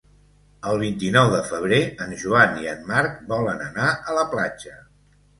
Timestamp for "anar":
3.67-3.91